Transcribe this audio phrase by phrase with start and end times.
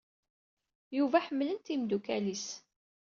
[0.97, 2.47] Yuba ḥemmlen-t yimeddukal-is.